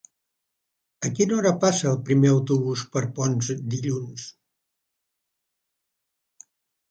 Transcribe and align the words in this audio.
A 1.07 1.09
quina 1.17 1.35
hora 1.39 1.49
passa 1.65 1.89
el 1.89 1.99
primer 2.07 2.31
autobús 2.35 2.85
per 2.95 3.03
Ponts 3.19 3.51
dilluns? 3.73 4.25